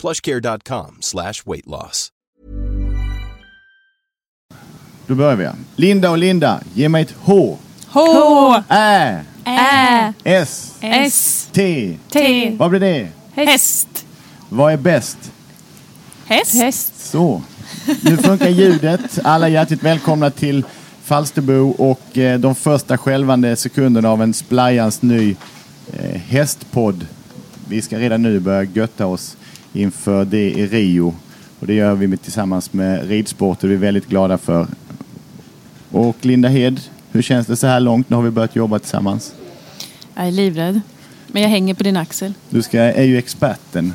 [0.00, 2.08] plushcare.com slash weight loss.
[5.06, 5.48] Då börjar vi.
[5.76, 7.58] Linda och Linda, ge mig ett H.
[7.88, 9.20] H, Ä.
[9.44, 10.74] Ä, S.
[10.80, 11.96] S, T.
[12.10, 13.08] T, Vad blir det?
[13.34, 14.06] häst.
[14.48, 15.18] Vad är bäst?
[16.26, 16.54] Häst.
[16.54, 16.92] Häst.
[17.10, 17.42] Så.
[18.02, 19.18] Nu funkar ljudet.
[19.24, 20.64] Alla hjärtligt välkomna till
[21.02, 25.36] Falsterbo och eh, de första skälvande sekunderna av en splajans ny
[25.98, 27.06] eh, hästpodd.
[27.68, 29.36] Vi ska redan nu börja götta oss
[29.76, 31.14] inför det i Rio.
[31.60, 34.66] Och det gör vi med, tillsammans med ridsport och vi är väldigt glada för.
[35.90, 38.10] Och Linda Hed, hur känns det så här långt?
[38.10, 39.34] Nu har vi börjat jobba tillsammans.
[40.14, 40.80] Jag är livrädd.
[41.26, 42.34] Men jag hänger på din axel.
[42.50, 43.94] Du ska, är ju experten.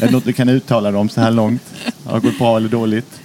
[0.00, 1.62] är det något du kan uttala dig om så här långt?
[2.04, 3.20] Har det gått bra eller dåligt?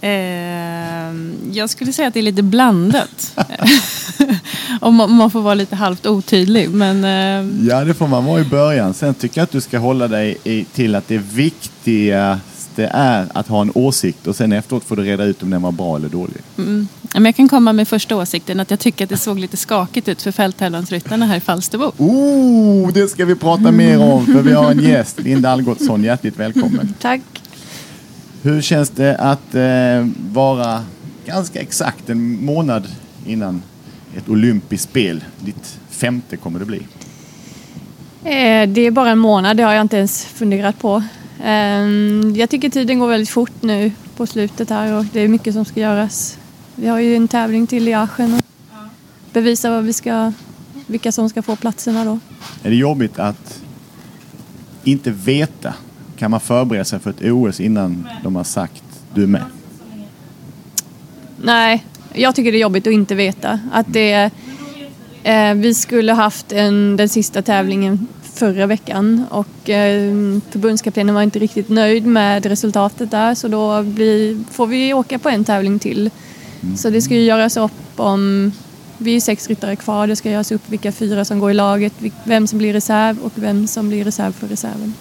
[0.00, 3.36] Ehm, jag skulle säga att det är lite blandat.
[4.80, 6.70] Om man, om man får vara lite halvt otydlig.
[6.70, 8.94] Men ehm, Ja, det får man vara i början.
[8.94, 13.48] Sen tycker jag att du ska hålla dig i, till att det viktigaste är att
[13.48, 16.08] ha en åsikt och sen efteråt får du reda ut om den var bra eller
[16.08, 16.36] dålig.
[16.56, 16.88] men
[17.24, 20.22] jag kan komma med första åsikten att jag tycker att det såg lite skakigt ut
[20.22, 21.92] för fälttävlansryttarna här i Falsterbo.
[21.96, 26.04] Oh, det ska vi prata mer om för vi har en gäst, Linda Algotsson.
[26.04, 26.94] Hjärtligt välkommen.
[27.00, 27.39] Tack.
[28.42, 30.84] Hur känns det att eh, vara
[31.26, 32.88] ganska exakt en månad
[33.26, 33.62] innan
[34.16, 35.24] ett olympiskt spel?
[35.40, 36.78] Ditt femte kommer det bli.
[38.24, 41.02] Eh, Det är bara en månad, det har jag inte ens funderat på.
[41.44, 45.54] Ehm, Jag tycker tiden går väldigt fort nu på slutet här och det är mycket
[45.54, 46.38] som ska göras.
[46.74, 48.40] Vi har ju en tävling till i Aschen och
[49.32, 50.32] bevisa vad vi ska,
[50.86, 52.18] vilka som ska få platserna då.
[52.62, 53.60] Är det jobbigt att
[54.84, 55.74] inte veta?
[56.20, 58.82] Kan man förbereda sig för ett OS innan de har sagt
[59.14, 59.44] du är med?
[61.42, 63.60] Nej, jag tycker det är jobbigt att inte veta.
[63.72, 64.30] Att det,
[65.22, 70.12] eh, vi skulle haft en, den sista tävlingen förra veckan och eh,
[70.50, 75.28] förbundskaptenen var inte riktigt nöjd med resultatet där så då blir, får vi åka på
[75.28, 76.10] en tävling till.
[76.76, 78.52] Så det ska ju göras upp om,
[78.98, 81.92] vi är sex ryttare kvar, det ska göras upp vilka fyra som går i laget,
[82.24, 84.94] vem som blir reserv och vem som blir reserv för reserven.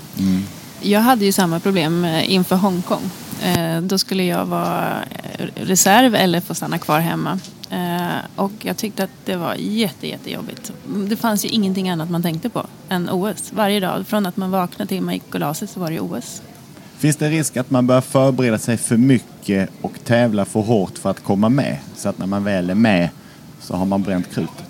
[0.82, 3.10] Jag hade ju samma problem eh, inför Hongkong.
[3.44, 5.04] Eh, Då skulle jag vara
[5.38, 7.40] eh, reserv eller få stanna kvar hemma.
[8.36, 10.72] Och jag tyckte att det var jätte, jättejobbigt.
[11.10, 13.52] Det fanns ju ingenting annat man tänkte på än OS.
[13.56, 16.00] Varje dag, från att man vaknade till man gick och la sig så var det
[16.00, 16.42] OS.
[16.98, 21.10] Finns det risk att man börjar förbereda sig för mycket och tävla för hårt för
[21.10, 21.78] att komma med?
[21.96, 23.10] Så att när man väl är med
[23.62, 24.66] så har man bränt krutet.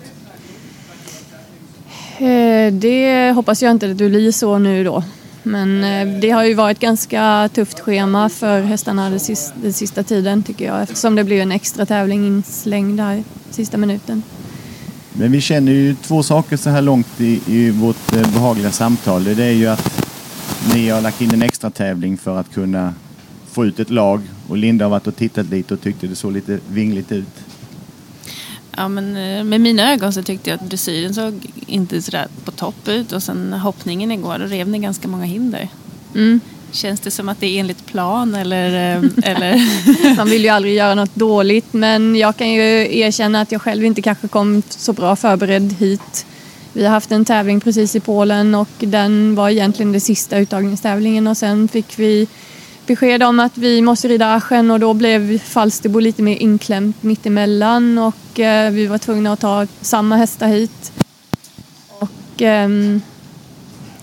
[2.72, 5.02] Det hoppas jag inte att det blir så nu då.
[5.42, 10.02] Men eh, det har ju varit ganska tufft schema för hästarna den sista, den sista
[10.02, 14.22] tiden tycker jag eftersom det blev en extra tävling inslängd här sista minuten.
[15.12, 19.24] Men vi känner ju två saker så här långt i, i vårt eh, behagliga samtal.
[19.24, 20.04] Det är ju att
[20.74, 22.94] ni har lagt in en extra tävling för att kunna
[23.50, 26.32] få ut ett lag och Linda har varit och tittat lite och tyckte det såg
[26.32, 27.44] lite vingligt ut.
[28.76, 32.50] Ja, men eh, med mina ögon så tyckte jag att dressyren såg inte sådär på
[32.50, 35.68] topp ut och sen hoppningen igår, då rev ni ganska många hinder.
[36.14, 36.40] Mm.
[36.72, 38.96] Känns det som att det är enligt plan eller?
[38.96, 40.16] eh, eller?
[40.16, 43.84] Man vill ju aldrig göra något dåligt men jag kan ju erkänna att jag själv
[43.84, 46.26] inte kanske kom så bra förberedd hit.
[46.72, 51.26] Vi har haft en tävling precis i Polen och den var egentligen den sista uttagningstävlingen
[51.26, 52.28] och sen fick vi
[52.90, 57.98] besked om att vi måste rida Aschen och då blev Falsterbo lite mer inklämt mittemellan
[57.98, 60.92] och eh, vi var tvungna att ta samma hästar hit.
[61.88, 62.68] Och eh,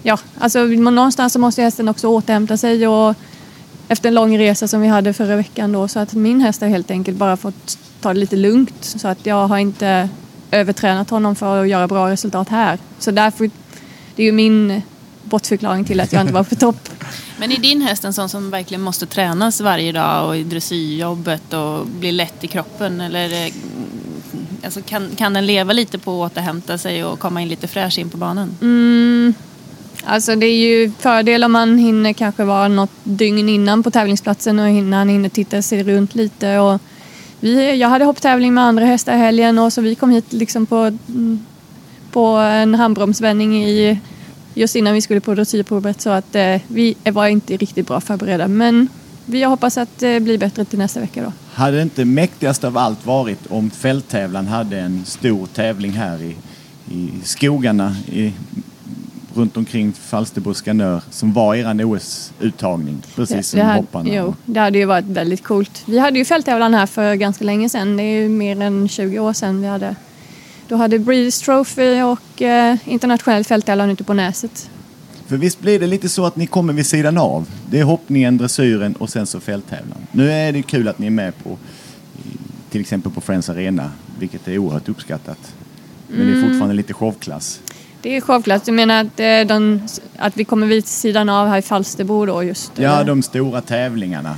[0.03, 3.15] ja, alltså någonstans så måste hästen också återhämta sig och
[3.87, 6.67] efter en lång resa som vi hade förra veckan då så att min häst har
[6.67, 10.09] helt enkelt bara fått ta det lite lugnt så att jag har inte
[10.51, 12.79] övertränat honom för att göra bra resultat här.
[12.99, 13.49] Så därför,
[14.15, 14.81] det är ju min
[15.27, 16.89] bortförklaring till att jag inte var på topp.
[17.39, 21.53] Men är din häst en sån som verkligen måste tränas varje dag och i dressyrjobbet
[21.53, 23.01] och bli lätt i kroppen?
[23.01, 23.51] Eller
[24.63, 27.99] alltså kan, kan den leva lite på att återhämta sig och komma in lite fräsch
[27.99, 28.57] in på banan?
[28.61, 29.33] Mm,
[30.03, 34.59] alltså det är ju fördel om man hinner kanske vara något dygn innan på tävlingsplatsen
[34.59, 36.59] och innan hinner titta sig runt lite.
[36.59, 36.81] Och
[37.39, 40.65] vi, jag hade hopptävling med andra hästar i helgen och så vi kom hit liksom
[40.65, 40.97] på,
[42.11, 43.99] på en handbromsvändning i
[44.57, 48.47] just innan vi skulle på dressyrprovet så att eh, vi var inte riktigt bra förberedda.
[48.47, 48.87] Men
[49.25, 51.33] vi hoppas att det blir bättre till nästa vecka då.
[51.53, 56.35] Hade inte mäktigast av allt varit om fälttävlan hade en stor tävling här i,
[56.95, 58.33] i skogarna i,
[59.33, 64.09] runt omkring Falsterbo Skanör som var er OS-uttagning, precis det, som det hopparna.
[64.09, 65.83] Jo, det hade ju varit väldigt coolt.
[65.85, 67.97] Vi hade ju fälttävlan här för ganska länge sedan.
[67.97, 69.95] Det är ju mer än 20 år sedan vi hade
[70.67, 74.69] då hade Breeders Trophy och eh, internationell fälttävlan ute på Näset.
[75.27, 77.49] För visst blir det lite så att ni kommer vid sidan av?
[77.69, 79.97] Det är hoppningen, dressyren och sen så fälttävlan.
[80.11, 81.57] Nu är det kul att ni är med på
[82.69, 85.53] till exempel på Friends Arena, vilket är oerhört uppskattat.
[86.07, 86.27] Men mm.
[86.27, 86.49] det är mm.
[86.49, 87.61] fortfarande lite showklass.
[88.01, 88.61] Det är showklass.
[88.61, 89.81] Du menar att, eh, de,
[90.17, 92.71] att vi kommer vid sidan av här i Falsterbo då just?
[92.75, 93.05] Ja, eller?
[93.05, 94.37] de stora tävlingarna.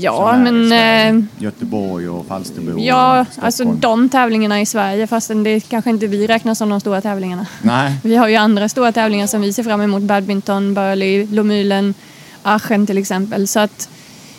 [0.00, 0.72] Ja, men...
[0.72, 6.06] Eh, Göteborg och Falsterbo Ja, och alltså de tävlingarna i Sverige fastän det kanske inte
[6.06, 7.46] vi räknar som de stora tävlingarna.
[7.62, 7.96] Nej.
[8.04, 10.02] Vi har ju andra stora tävlingar som vi ser fram emot.
[10.02, 11.94] Badminton, Burley, Lomylen,
[12.42, 13.48] Aachen till exempel.
[13.48, 13.88] Så att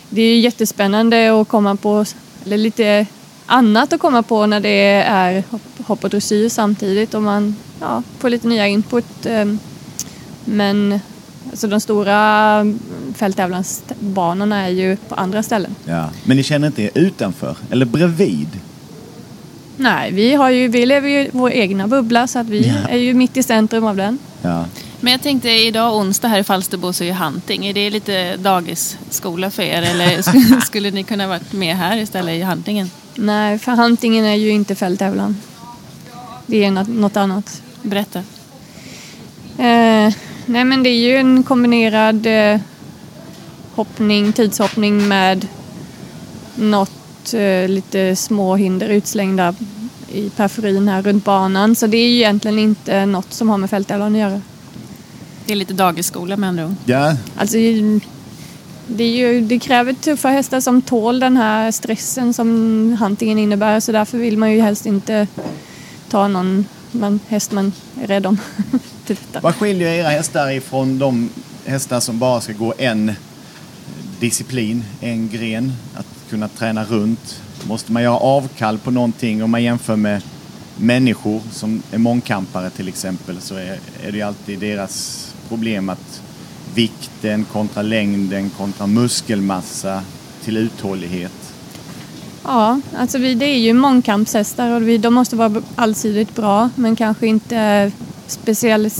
[0.08, 2.04] det är jättespännande att komma på,
[2.44, 3.06] eller lite
[3.46, 5.44] annat att komma på när det är
[5.86, 9.26] hopp och dressyr samtidigt och man ja, får lite nya input.
[9.26, 9.44] Eh,
[10.44, 11.00] men
[11.50, 12.66] Alltså de stora
[13.14, 15.74] fälttävlansbanorna är ju på andra ställen.
[15.84, 16.10] Ja.
[16.24, 18.48] Men ni känner inte er utanför eller bredvid?
[19.76, 22.88] Nej, vi, har ju, vi lever ju i vår egna bubbla så att vi ja.
[22.88, 24.18] är ju mitt i centrum av den.
[24.42, 24.64] Ja.
[25.00, 27.66] Men jag tänkte idag onsdag här i Falsterbo så är ju hunting.
[27.66, 30.22] Är det lite dagisskola för er eller
[30.66, 32.90] skulle, ni kunna varit med här istället i huntingen?
[33.14, 35.36] Nej, för huntingen är ju inte fälttävlan.
[36.46, 37.62] Det är något annat.
[37.82, 38.18] Berätta.
[39.58, 40.14] Eh,
[40.46, 42.60] nej men det är ju en kombinerad eh,
[43.80, 45.46] hoppning, tidshoppning med
[46.54, 49.54] något eh, lite små hinder utslängda
[50.12, 51.74] i periferin här runt banan.
[51.74, 54.40] Så det är ju egentligen inte något som har med fälttävlan att göra.
[55.46, 56.74] Det är lite dagisskola med andra ord.
[56.84, 57.16] Ja.
[57.36, 57.56] Alltså,
[58.86, 63.92] det, ju, det, kräver tuffa hästar som tål den här stressen som hantingen innebär så
[63.92, 65.26] därför vill man ju helst inte
[66.10, 67.72] ta någon man, häst man
[68.02, 68.38] är rädd om.
[69.40, 71.30] Vad skiljer era hästar ifrån de
[71.66, 73.12] hästar som bara ska gå en
[74.20, 77.42] disciplin, en gren, att kunna träna runt?
[77.68, 80.22] Måste man göra avkall på någonting om man jämför med
[80.76, 86.22] människor som är mångkampare till exempel så är, är det alltid deras problem att
[86.74, 90.02] vikten kontra längden kontra muskelmassa
[90.44, 91.32] till uthållighet.
[92.44, 96.96] Ja, alltså vi, det är ju mångkampshästar och vi, de måste vara allsidigt bra men
[96.96, 97.92] kanske inte
[98.26, 98.90] speciell,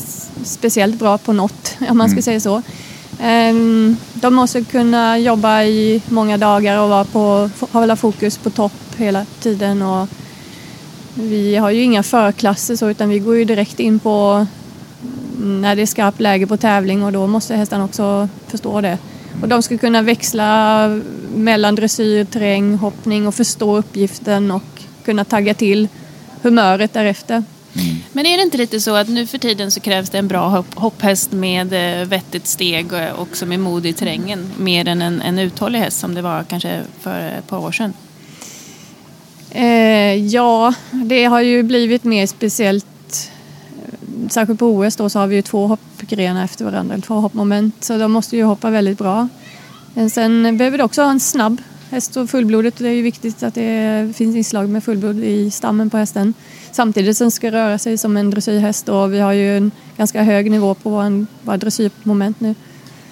[0.45, 2.23] speciellt bra på något, om man ska mm.
[2.23, 2.63] säga så.
[3.23, 8.73] Ehm, de måste kunna jobba i många dagar och vara på, hålla fokus på topp
[8.97, 9.83] hela tiden.
[9.83, 10.09] Och
[11.15, 14.47] vi har ju inga förklasser så utan vi går ju direkt in på
[15.39, 18.99] när det är skarpt läge på tävling och då måste hästarna också förstå det.
[19.43, 20.89] Och de ska kunna växla
[21.35, 25.89] mellan dressyr, terräng, hoppning och förstå uppgiften och kunna tagga till
[26.43, 27.45] humöret därefter.
[27.75, 27.97] Mm.
[28.13, 30.49] Men är det inte lite så att nu för tiden så krävs det en bra
[30.49, 32.87] hopp hopphäst med eh, vettigt steg
[33.17, 36.45] och som är modig i terrängen mer än en, en uthållig häst som det var
[36.45, 37.93] kanske för ett par år sedan?
[39.51, 42.87] Eh, ja, det har ju blivit mer speciellt.
[44.31, 47.85] Särskilt på OS då så har vi ju två hoppgrenar efter varandra, två hoppmoment.
[47.85, 49.29] Så de måste ju hoppa väldigt bra.
[49.95, 52.77] Men sen behöver du också ha en snabb häst och fullblodet.
[52.79, 56.35] Det är ju viktigt att det finns inslag med fullblod i stammen på hästen.
[56.73, 60.23] Samtidigt som den ska röra sig som en dressyrhäst och vi har ju en ganska
[60.23, 62.55] hög nivå på våra, våra dressyrmoment nu.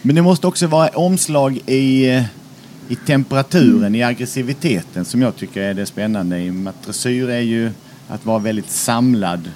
[0.03, 2.23] Men det måste också vara omslag i, eh,
[2.89, 3.95] i temperaturen, mm.
[3.95, 6.39] i aggressiviteten som jag tycker är det spännande.
[6.39, 7.71] I och med att dressyr är ju
[8.09, 9.51] att vara väldigt samlad,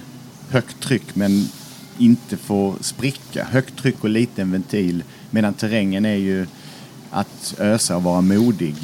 [0.49, 1.47] högt tryck men
[1.97, 3.47] inte få spricka.
[3.51, 6.45] Högt tryck och liten ventil medan terrängen är ju
[7.11, 8.75] att ösa och vara modig.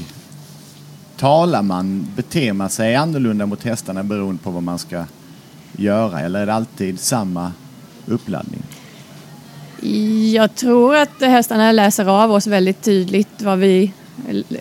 [1.19, 5.05] Talar man, beter man sig annorlunda mot hästarna beroende på vad man ska
[5.77, 7.51] göra eller är det alltid samma
[8.05, 8.63] uppladdning?
[10.33, 13.91] Jag tror att hästarna läser av oss väldigt tydligt vad vi,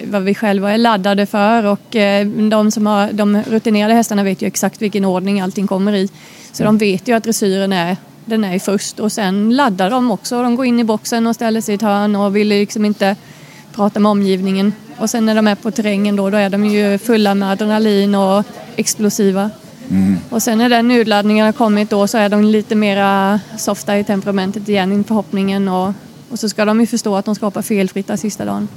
[0.05, 4.43] vad vi själva är laddade för och eh, de, som har, de rutinerade hästarna vet
[4.43, 6.09] ju exakt vilken ordning allting kommer i.
[6.53, 10.43] Så de vet ju att dressyren är, den är först och sen laddar de också.
[10.43, 13.17] De går in i boxen och ställer sig i ett hörn och vill liksom inte
[13.75, 14.73] prata med omgivningen.
[14.99, 18.15] Och sen när de är på terrängen då, då är de ju fulla med adrenalin
[18.15, 18.45] och
[18.77, 19.51] explosiva.
[19.91, 20.17] Mm.
[20.31, 24.05] Och sen när den urladdningen har kommit då så är de lite mera softa i
[24.05, 25.93] temperamentet igen in förhoppningen och,
[26.31, 28.69] och så ska de ju förstå att de ska hoppa felfritt den sista dagen.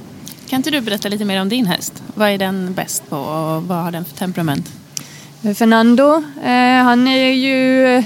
[0.48, 2.02] Kan inte du berätta lite mer om din häst?
[2.14, 4.72] Vad är den bäst på och vad har den för temperament?
[5.58, 8.02] Fernando, eh, han är ju...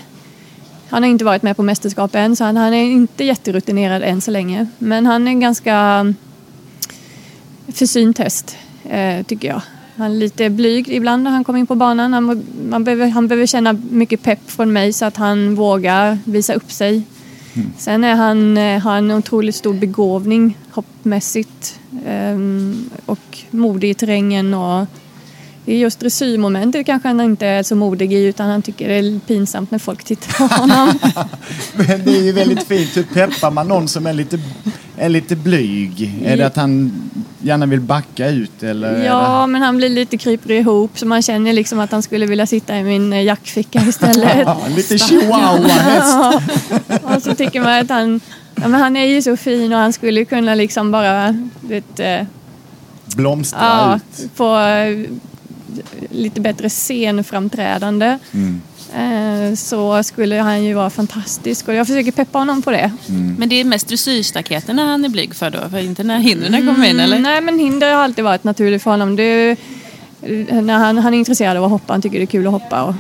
[0.88, 4.20] Han har inte varit med på mästerskap än så han, han är inte jätterutinerad än
[4.20, 4.66] så länge.
[4.78, 6.04] Men han är ganska
[7.68, 9.62] försynt häst, eh, tycker jag.
[9.96, 12.12] Han är lite blyg ibland när han kommer in på banan.
[12.12, 16.54] Han, man behöver, han behöver känna mycket pepp från mig så att han vågar visa
[16.54, 17.02] upp sig.
[17.54, 17.72] Mm.
[17.78, 23.94] Sen är han, eh, har han en otroligt stor begåvning hoppmässigt um, och modig i
[23.94, 24.54] terrängen.
[24.54, 24.86] Och
[25.68, 29.18] I just dressyrmomentet kanske han inte är så modig i utan han tycker det är
[29.26, 30.98] pinsamt när folk tittar på honom.
[31.76, 32.96] Men det är ju väldigt fint.
[32.96, 34.38] Hur peppar man någon som är lite,
[34.96, 36.22] är lite blyg?
[36.24, 36.92] Är det att han
[37.42, 39.04] gärna vill backa ut eller?
[39.04, 42.46] Ja, men han blir lite kryper ihop så man känner liksom att han skulle vilja
[42.46, 44.48] sitta i min eh, jackficka istället.
[44.76, 46.42] lite chihuahua-häst.
[47.02, 48.20] och så tycker man att han,
[48.54, 52.22] ja, men han är ju så fin och han skulle kunna liksom bara, vet, eh,
[53.16, 54.30] Blomstra ja, ut.
[54.34, 55.06] få eh,
[56.10, 58.18] lite bättre scenframträdande.
[58.32, 58.60] Mm.
[58.94, 62.92] Eh, så skulle han ju vara fantastisk och jag försöker peppa honom på det.
[63.08, 63.36] Mm.
[63.38, 65.68] Men det är mest dressyrstaketen han är blyg för då?
[65.70, 67.16] För inte när hindren kommer in eller?
[67.16, 69.16] Mm, nej men hinder har alltid varit naturligt för honom.
[69.16, 69.56] Det,
[70.50, 72.82] när han, han är intresserad av att hoppa, han tycker det är kul att hoppa.
[72.82, 72.94] Och,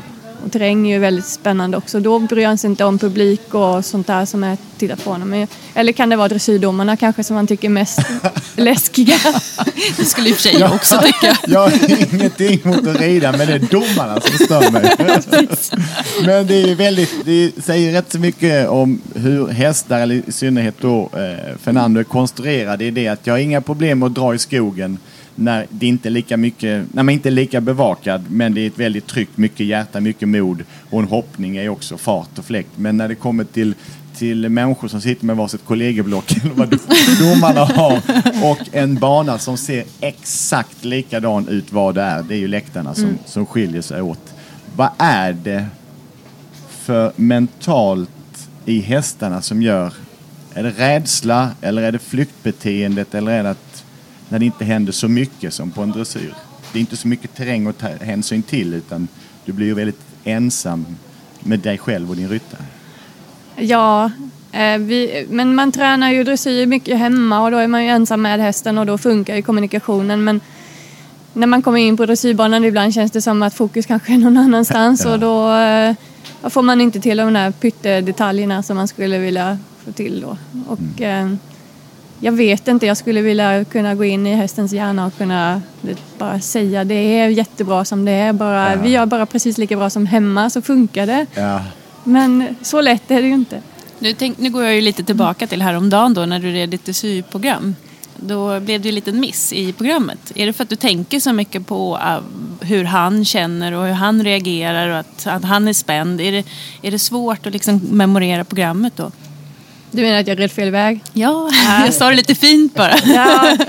[0.44, 2.00] och terräng är ju väldigt spännande också.
[2.00, 5.46] Då bryr han sig inte om publik och sånt där som är tittar på honom.
[5.74, 7.98] Eller kan det vara dressyrdomarna kanske som han tycker mest
[8.56, 9.16] läskiga?
[9.96, 11.38] Det skulle i och för sig jag också tycka.
[11.46, 14.94] Jag har ingenting mot att rida men det är domarna som stör mig.
[16.26, 20.74] men det är väldigt, det säger rätt så mycket om hur hästar, eller i synnerhet
[20.80, 22.78] då eh, Fernando är konstruerad.
[22.78, 24.98] Det är det att jag har inga problem att dra i skogen
[25.36, 28.66] när det inte är lika mycket, när man inte är lika bevakad men det är
[28.66, 32.70] ett väldigt tryck, mycket hjärta, mycket mod och en hoppning är också fart och fläkt.
[32.76, 33.74] Men när det kommer till
[34.16, 36.78] till människor som sitter med varsitt kollegieblock eller vad
[37.18, 38.02] domarna har
[38.50, 42.22] och en bana som ser exakt likadan ut vad det är.
[42.22, 43.18] Det är ju läktarna som, mm.
[43.26, 44.34] som skiljer sig åt.
[44.76, 45.66] Vad är det
[46.68, 48.10] för mentalt
[48.64, 49.92] i hästarna som gör,
[50.54, 53.65] är det rädsla eller är det flyktbeteendet eller är det att
[54.28, 56.34] när det inte händer så mycket som på en dressyr?
[56.72, 59.08] Det är inte så mycket terräng att ta hänsyn till utan
[59.44, 60.86] du blir ju väldigt ensam
[61.40, 62.64] med dig själv och din ryttare.
[63.56, 64.10] Ja,
[64.52, 68.22] eh, vi, men man tränar ju dressyr mycket hemma och då är man ju ensam
[68.22, 70.24] med hästen och då funkar ju kommunikationen.
[70.24, 70.40] Men
[71.32, 74.36] när man kommer in på dressyrbanan ibland känns det som att fokus kanske är någon
[74.36, 75.12] annanstans ja.
[75.12, 75.94] och då, eh,
[76.42, 80.36] då får man inte till de där pyttedetaljerna som man skulle vilja få till då.
[80.68, 81.38] Och, mm.
[82.20, 85.62] Jag vet inte, jag skulle vilja kunna gå in i hästens hjärna och kunna
[86.18, 88.32] bara säga det är jättebra som det är.
[88.32, 88.78] Bara, ja.
[88.82, 91.26] Vi gör bara precis lika bra som hemma så funkar det.
[91.34, 91.60] Ja.
[92.04, 93.62] Men så lätt är det ju inte.
[93.98, 96.84] Nu, tänk, nu går jag ju lite tillbaka till häromdagen då när du red ditt
[96.84, 97.74] dresyrprogram.
[98.16, 100.32] Då blev det ju en liten miss i programmet.
[100.34, 102.18] Är det för att du tänker så mycket på uh,
[102.60, 106.20] hur han känner och hur han reagerar och att, att han är spänd?
[106.20, 106.44] Är det,
[106.82, 109.10] är det svårt att liksom memorera programmet då?
[109.96, 111.00] Du menar att jag red fel väg?
[111.12, 111.50] Ja,
[111.84, 112.94] jag sa det lite fint bara.
[113.06, 113.56] ja.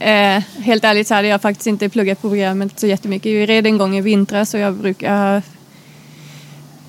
[0.00, 3.32] Eh, helt ärligt så hade jag faktiskt inte pluggat på programmet så jättemycket.
[3.32, 5.42] Vi red en gång i vintras och jag brukar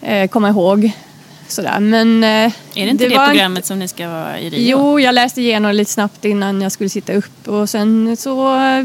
[0.02, 0.92] eh, komma ihåg.
[1.48, 1.80] Sådär.
[1.80, 4.70] Men, eh, är det inte det, det programmet som ni ska vara i Rio?
[4.70, 8.84] Jo, jag läste igenom lite snabbt innan jag skulle sitta upp och sen så eh,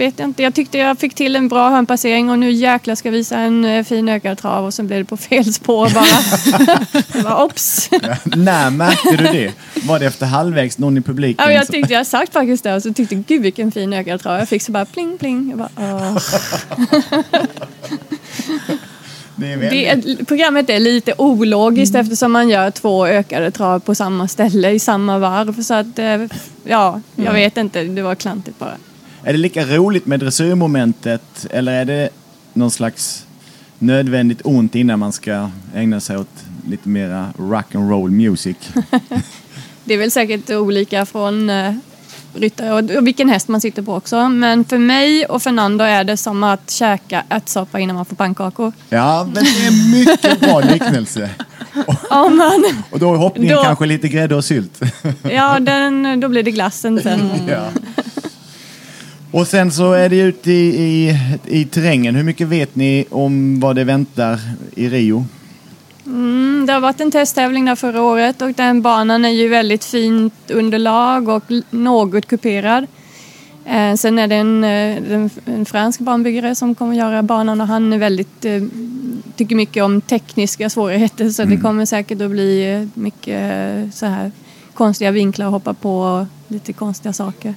[0.00, 0.42] vet jag inte.
[0.42, 3.64] Jag tyckte jag fick till en bra hörnpassering och nu jäklar ska jag visa en
[3.64, 7.22] eh, fin ökad trav och sen blev det på fel spår bara.
[7.24, 7.90] var ops.
[8.24, 9.52] När märkte du det?
[9.86, 11.44] Var det efter halvvägs någon i publiken?
[11.48, 14.38] Ja, jag tyckte jag sagt faktiskt det och så tyckte gud vilken fin ökad trav.
[14.38, 15.48] Jag fick så bara pling pling.
[15.50, 15.70] Jag bara,
[19.36, 22.04] Det det, programmet är lite ologiskt mm.
[22.04, 25.62] eftersom man gör två ökade trav på samma ställe i samma varv.
[25.62, 26.04] Så att, eh,
[26.64, 27.34] ja, jag mm.
[27.34, 28.76] vet inte, det var klantigt bara.
[29.24, 32.08] Är det lika roligt med dressyrmomentet eller är det
[32.52, 33.26] någon slags
[33.78, 38.56] nödvändigt ont innan man ska ägna sig åt lite mera rock and roll music?
[39.84, 41.74] det är väl säkert olika från, eh,
[42.34, 44.28] ryttare och, vilken häst man sitter på också.
[44.28, 48.72] Men för mig och Fernando är det som att käka ärtsoppa innan man får pannkakor.
[48.88, 51.30] Ja, men det är mycket bra liknelse.
[52.10, 54.82] Ja, men, Och då är hoppningen Då- kanske lite grädde och sylt.
[55.22, 57.30] ja den, då blir det glassen sen.
[57.48, 57.68] ja.
[59.30, 62.14] Och sen så är det ute i, i, i terrängen.
[62.14, 64.40] Hur mycket vet ni om vad det väntar
[64.74, 65.24] i Rio?
[66.06, 69.84] Mm, det har varit en testtävling där förra året och den banan är ju väldigt
[69.84, 72.86] fint underlag och något kuperad.
[73.64, 77.66] Eh, sen är det en, eh, en, en fransk banbyggare som kommer göra banan och
[77.66, 78.62] han är väldigt, eh,
[79.36, 84.06] tycker mycket om tekniska svårigheter så det kommer säkert att bli eh, mycket eh, så
[84.06, 84.32] här
[84.74, 87.54] konstiga vinklar att hoppa på och lite konstiga saker.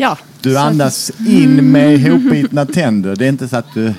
[0.00, 0.18] Ja.
[0.40, 3.16] Du så att- andas in med ihopbitna tänder.
[3.16, 3.94] Det är inte så att du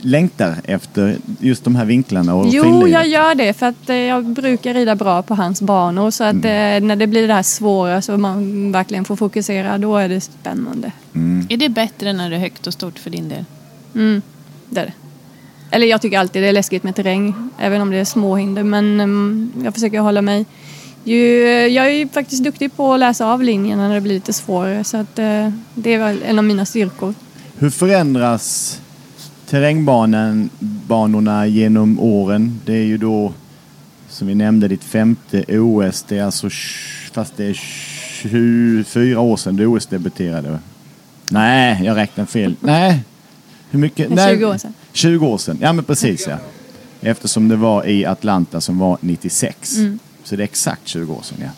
[0.00, 2.92] längtar efter just de här vinklarna och Jo, finliret?
[2.92, 6.32] jag gör det för att eh, jag brukar rida bra på hans banor så att
[6.44, 6.82] Mm.
[6.82, 10.20] eh, när det blir det här svåra så man verkligen får fokusera då är det
[10.20, 10.92] spännande.
[11.48, 13.44] Är det bättre när det är högt och stort för din del?
[13.94, 14.22] Mm,
[14.70, 14.92] det är det.
[15.70, 18.62] Eller jag tycker alltid det är läskigt med terräng även om det är små hinder
[18.62, 20.46] men mm, jag försöker hålla mig.
[21.04, 24.32] Ju, jag är ju faktiskt duktig på att läsa av linjerna när det blir lite
[24.32, 27.14] svårare så att eh, det är väl en av mina styrkor.
[27.58, 28.80] Hur förändras
[29.46, 32.60] terrängbanorna genom åren?
[32.64, 33.32] Det är ju då,
[34.08, 36.04] som vi nämnde, ditt femte OS.
[36.08, 36.50] Det är alltså,
[37.12, 40.58] fast det är 24 år sedan du OS debuterade.
[41.30, 42.56] Nej, jag räknar fel.
[42.60, 43.00] Nej,
[43.70, 44.08] hur mycket?
[44.08, 44.74] Det är Nej, 20 år sedan.
[44.92, 46.36] 20 år sedan, ja men precis ja.
[47.00, 49.76] Eftersom det var i Atlanta som var 96.
[49.76, 49.98] Mm.
[50.24, 51.48] Så det är exakt 20 år sedan ja.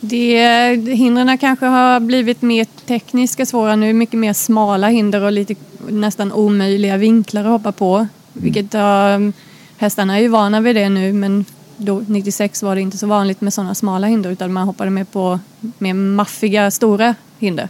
[0.00, 5.54] Det, hindren kanske har blivit mer tekniska svåra nu, mycket mer smala hinder och lite
[5.88, 8.06] nästan omöjliga vinklar att hoppa på.
[8.32, 9.30] Vilket uh,
[9.76, 11.44] hästarna är ju vana vid det nu men
[11.76, 15.10] då, 96 var det inte så vanligt med sådana smala hinder utan man hoppade med
[15.10, 15.40] på
[15.78, 17.68] mer maffiga stora hinder.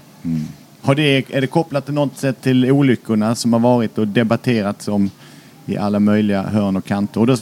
[0.82, 4.88] Har det, är det kopplat till något sätt till olyckorna som har varit och debatterats
[4.88, 5.10] om
[5.66, 7.20] i alla möjliga hörn och kanter?
[7.20, 7.36] Och då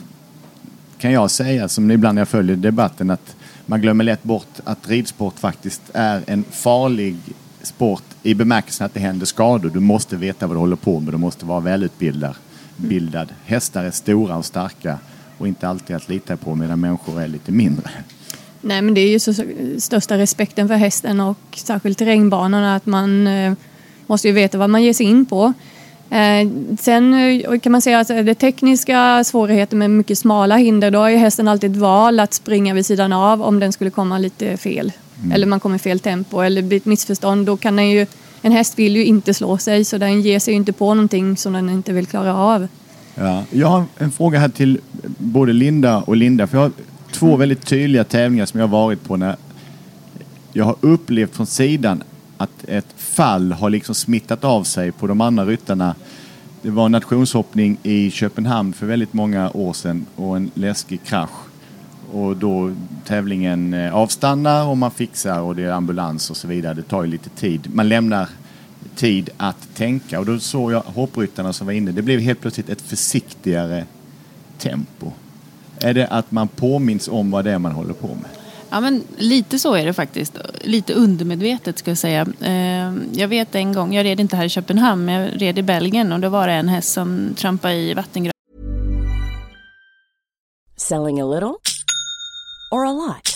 [0.98, 4.88] kan jag säga, som ibland när jag följer debatten, att man glömmer lätt bort att
[4.88, 7.16] ridsport faktiskt är en farlig
[7.62, 9.70] sport i bemärkelsen att det händer skador.
[9.74, 12.34] Du måste veta vad du håller på med, du måste vara välutbildad.
[12.76, 13.28] Bildad.
[13.44, 14.98] Hästar är stora och starka
[15.38, 17.90] och inte alltid att lita på medan människor är lite mindre.
[18.60, 19.44] Nej men det är ju så, så,
[19.78, 23.52] största respekten för hästen och särskilt terrängbanorna att man eh,
[24.06, 25.52] måste ju veta vad man ger sig in på.
[26.10, 26.48] Eh,
[26.80, 31.08] sen eh, kan man säga att det tekniska svårigheter med mycket smala hinder då har
[31.08, 34.56] ju hästen alltid ett val att springa vid sidan av om den skulle komma lite
[34.56, 34.92] fel.
[35.32, 37.46] Eller man kommer i fel tempo eller blir ett missförstånd.
[37.46, 38.06] Då kan den ju,
[38.42, 41.36] en häst vill ju inte slå sig så den ger sig ju inte på någonting
[41.36, 42.68] som den inte vill klara av.
[43.14, 44.80] Ja, jag har en fråga här till
[45.18, 46.46] både Linda och Linda.
[46.46, 46.72] För jag har
[47.12, 49.36] två väldigt tydliga tävlingar som jag har varit på när
[50.52, 52.02] jag har upplevt från sidan
[52.36, 52.86] att ett
[53.16, 55.94] fall har liksom smittat av sig på de andra ryttarna.
[56.62, 61.38] Det var en nationshoppning i Köpenhamn för väldigt många år sedan och en läskig krasch.
[62.12, 62.74] Och då
[63.04, 66.74] tävlingen eh, avstannar och man fixar och det är ambulans och så vidare.
[66.74, 67.74] Det tar ju lite tid.
[67.74, 68.28] Man lämnar
[68.94, 71.92] tid att tänka och då såg jag hoppryttarna som var inne.
[71.92, 73.84] Det blev helt plötsligt ett försiktigare
[74.58, 75.12] tempo.
[75.80, 78.45] Är det att man påminns om vad det är man håller på med?
[78.70, 80.38] Ja, men lite så är det faktiskt.
[80.60, 82.26] Lite undermedvetet ska jag säga.
[82.40, 85.62] Eh, jag vet en gång, jag red inte här i Köpenhamn, men jag red i
[85.62, 88.32] Belgien och då var det en häst som trampade i vattengröt.
[90.76, 91.54] Selling a little
[92.70, 93.35] or a lot?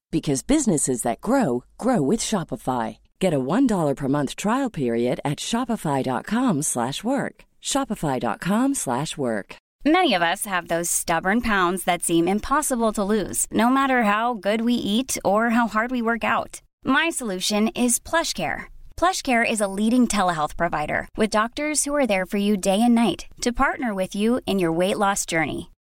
[0.11, 2.97] because businesses that grow grow with Shopify.
[3.19, 7.35] Get a $1 per month trial period at shopify.com/work.
[7.61, 9.55] shopify.com/work.
[9.83, 14.35] Many of us have those stubborn pounds that seem impossible to lose, no matter how
[14.35, 16.61] good we eat or how hard we work out.
[16.85, 18.65] My solution is PlushCare.
[18.95, 22.93] PlushCare is a leading telehealth provider with doctors who are there for you day and
[22.93, 25.70] night to partner with you in your weight loss journey.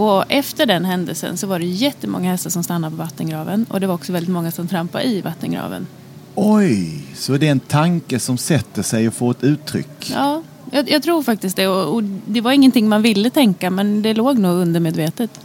[0.00, 3.66] Och efter den händelsen så var det jättemånga hästar som stannade på vattengraven.
[3.68, 5.86] Och det var också väldigt många som trampade i vattengraven.
[6.34, 10.10] Oj, så det är en tanke som sätter sig och får ett uttryck.
[10.14, 11.68] Ja, jag, jag tror faktiskt det.
[11.68, 15.40] Och, och det var ingenting man ville tänka men det låg nog undermedvetet.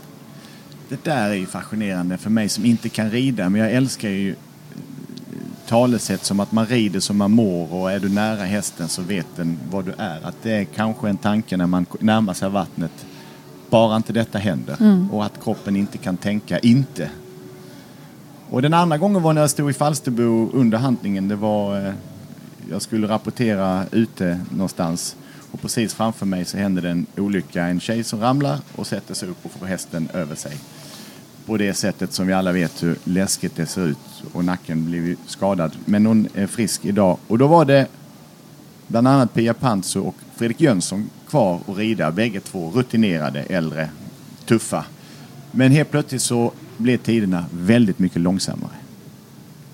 [0.90, 3.50] Det där är ju fascinerande för mig som inte kan rida.
[3.50, 4.36] Men jag älskar ju eh,
[5.68, 9.28] talesätt som att man rider som man mår och är du nära hästen så vet
[9.36, 10.20] den vad du är.
[10.24, 13.06] Att det är kanske en tanke när man närmar sig vattnet.
[13.70, 14.78] Bara inte detta händer.
[14.80, 15.12] Mm.
[15.12, 17.10] Och att kroppen inte kan tänka inte.
[18.50, 21.28] Och den andra gången var när jag stod i Falsterbo under handlingen.
[21.28, 21.94] Det var, eh,
[22.70, 25.16] jag skulle rapportera ute någonstans.
[25.52, 27.64] Och precis framför mig så hände det en olycka.
[27.64, 30.58] En tjej som ramlar och sätter sig upp och får hästen över sig.
[31.46, 34.24] På det sättet som vi alla vet hur läskigt det ser ut.
[34.34, 35.72] Och nacken blev skadad.
[35.86, 37.18] Men hon är frisk idag.
[37.28, 37.88] Och då var det
[38.88, 42.12] bland annat Pia Pantzo och Fredrik Jönsson kvar och rida.
[42.12, 43.90] Bägge två rutinerade, äldre,
[44.46, 44.86] tuffa.
[45.52, 48.72] Men helt plötsligt så blev tiderna väldigt mycket långsammare.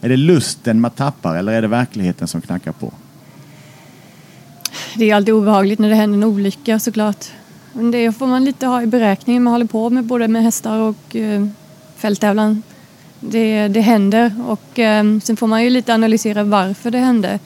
[0.01, 2.93] Är det lusten man tappar eller är det verkligheten som knackar på?
[4.95, 7.25] Det är alltid obehagligt när det händer en olycka såklart.
[7.73, 9.43] Men det får man lite ha i beräkningen.
[9.43, 11.45] Man håller på med både med hästar och eh,
[11.97, 12.63] fälttävlan.
[13.19, 17.39] Det, det händer och eh, sen får man ju lite analysera varför det hände.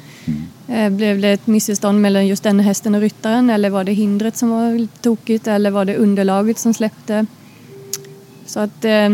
[0.67, 4.38] Eh, blev det ett missförstånd mellan just den hästen och ryttaren eller var det hindret
[4.38, 7.25] som var tokigt eller var det underlaget som släppte?
[8.45, 9.10] Så att eh,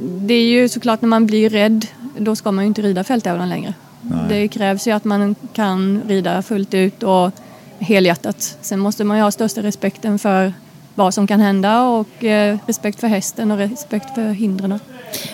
[0.00, 1.86] det är ju såklart när man blir rädd
[2.18, 3.74] då ska man ju inte rida fälttävlan längre.
[4.28, 7.30] Det krävs ju att man kan rida fullt ut och
[7.78, 8.58] helhjärtat.
[8.60, 10.52] Sen måste man ju ha största respekten för
[10.94, 14.80] vad som kan hända och eh, respekt för hästen och respekt för hindren.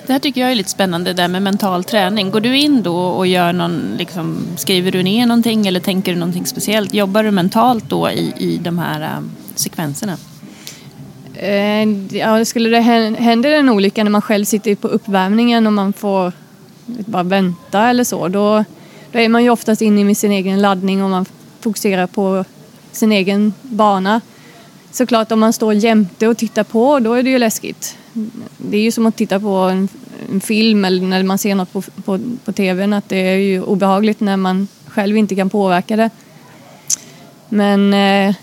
[0.07, 2.31] Det här tycker jag är lite spännande där med mental träning.
[2.31, 6.19] Går du in då och gör någon, liksom, skriver du ner någonting eller tänker du
[6.19, 6.95] någonting speciellt?
[6.95, 9.23] Jobbar du mentalt då i, i de här äh,
[9.55, 10.17] sekvenserna?
[11.35, 15.73] Eh, ja, skulle det hän- händer en olycka när man själv sitter på uppvärmningen och
[15.73, 16.33] man får
[16.87, 18.65] bara vänta eller så, då,
[19.13, 21.27] då är man ju oftast inne i sin egen laddning och man
[21.61, 22.45] fokuserar på
[22.93, 24.21] sin egen bana.
[24.93, 27.97] Såklart om man står jämte och tittar på, då är det ju läskigt.
[28.57, 29.89] Det är ju som att titta på en,
[30.33, 33.63] en film eller när man ser något på, på, på tvn, att det är ju
[33.63, 36.11] obehagligt när man själv inte kan påverka det.
[37.49, 38.35] Men eh,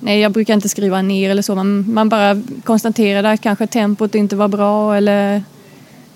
[0.00, 1.54] nej, jag brukar inte skriva ner eller så.
[1.54, 5.42] Man, man bara konstaterar att kanske tempot inte var bra eller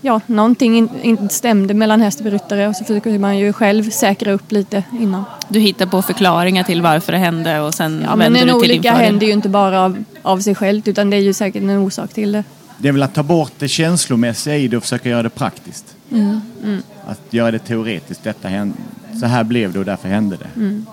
[0.01, 3.91] ja, någonting in, inte stämde mellan häst och ryttare och så försöker man ju själv
[3.91, 5.25] säkra upp lite innan.
[5.49, 8.53] Du hittar på förklaringar till varför det hände och sen Ja, men vänder en du
[8.53, 9.07] till din olycka fördel.
[9.07, 12.13] händer ju inte bara av, av sig självt utan det är ju säkert en orsak
[12.13, 12.45] till det.
[12.79, 15.95] Det är väl att ta bort det känslomässiga i det och försöka göra det praktiskt.
[16.13, 16.41] Mm.
[16.65, 16.83] Mm.
[17.07, 18.25] Att göra det teoretiskt.
[18.25, 18.77] Detta hände,
[19.21, 20.61] så här blev det och därför hände det.
[20.61, 20.87] Mm.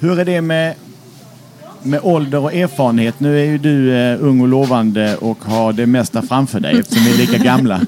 [0.00, 0.74] Hur är det med,
[1.82, 3.20] med ålder och erfarenhet?
[3.20, 7.04] Nu är ju du eh, ung och lovande och har det mesta framför dig eftersom
[7.04, 7.80] vi är lika gamla.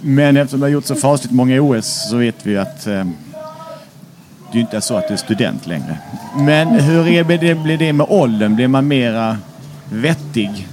[0.00, 3.04] Men eftersom du har gjort så fasligt många OS så vet vi ju att eh,
[4.52, 5.98] det ju inte är så att du är student längre.
[6.38, 8.54] Men hur är det, blir det med åldern?
[8.56, 9.38] Blir man mera
[9.92, 10.68] vettig?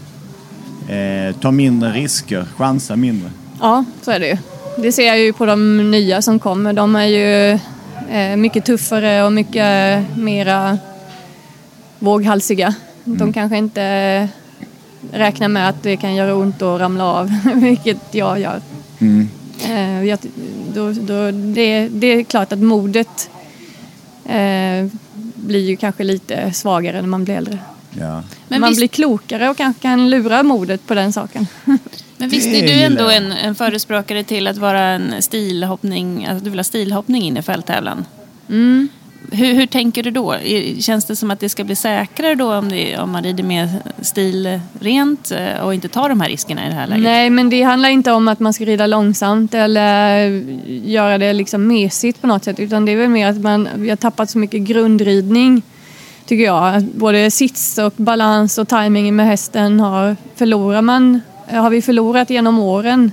[0.88, 2.46] Eh, tar mindre risker?
[2.58, 3.30] Chansar mindre?
[3.62, 4.38] Ja, så är det ju.
[4.78, 6.74] Det ser jag ju på de nya som kommer.
[6.74, 7.60] De är ju
[8.12, 10.78] eh, mycket tuffare och mycket mera
[12.04, 12.76] våghalsiga.
[13.04, 13.34] De Mm.
[13.34, 14.28] kanske inte
[15.12, 18.62] räknar med att det kan göra ont att ramla av, vilket jag gör.
[19.00, 19.30] Mm.
[19.66, 20.20] Eh, jag,
[20.74, 23.30] då, då, det, det är klart att modet
[24.26, 24.88] eh,
[25.36, 27.60] blir ju kanske lite svagare när man blir äldre.
[28.00, 28.24] Ja.
[28.48, 31.48] Men man visst- blir klokare och kanske kan lura modet på den saken.
[32.18, 36.50] Men visst är du ändå en, en förespråkare till att vara en stilhoppning, att du
[36.50, 38.06] vill ha stilhoppning in i fälttävlan?
[38.50, 38.88] Mm.
[39.32, 40.36] Hur, hur tänker du då?
[40.80, 43.70] Känns det som att det ska bli säkrare då om, det, om man rider mer
[44.02, 47.04] stilrent eh, och inte tar de här riskerna i det här läget?
[47.04, 50.28] Nej, men det handlar inte om att man ska rida långsamt eller
[50.68, 52.60] göra det liksom mesigt på något sätt.
[52.60, 55.62] Utan det är väl mer att man, vi har tappat så mycket grundridning,
[56.26, 56.84] tycker jag.
[56.84, 62.60] Både sits och balans och timingen med hästen har, förlorar man, har vi förlorat genom
[62.60, 63.12] åren.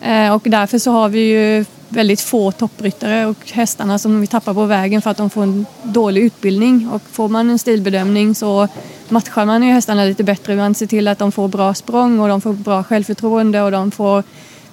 [0.00, 4.54] Eh, och därför så har vi ju väldigt få toppryttare och hästarna som vi tappar
[4.54, 6.88] på vägen för att de får en dålig utbildning.
[6.88, 8.68] Och får man en stilbedömning så
[9.08, 10.56] matchar man ju hästarna lite bättre.
[10.56, 13.90] Man ser till att de får bra språng och de får bra självförtroende och de
[13.90, 14.22] får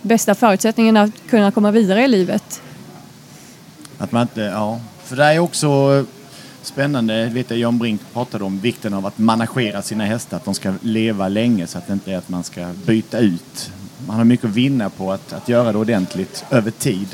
[0.02, 2.62] bästa förutsättningarna att kunna komma vidare i livet.
[3.98, 4.80] Att man inte, ja.
[5.04, 6.06] För det är också
[6.62, 10.54] spännande, vet jag Jan Brink pratade om vikten av att managera sina hästar, att de
[10.54, 13.72] ska leva länge så att det inte är att man ska byta ut.
[14.08, 17.08] Man har mycket att vinna på att, att göra det ordentligt över tid.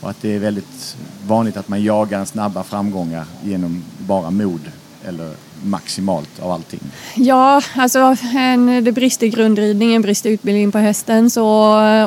[0.00, 4.60] Och att det är väldigt vanligt att man jagar snabba framgångar genom bara mod
[5.04, 6.80] eller maximalt av allting.
[7.14, 11.46] Ja, alltså en, det brister i grundridningen, brister i utbildningen på hästen så,